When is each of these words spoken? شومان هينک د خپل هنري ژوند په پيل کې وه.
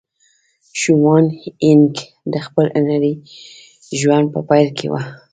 شومان 0.79 1.25
هينک 1.41 1.95
د 2.33 2.35
خپل 2.45 2.65
هنري 2.75 3.13
ژوند 3.99 4.27
په 4.33 4.39
پيل 4.49 4.67
کې 4.77 4.87
وه. 4.91 5.01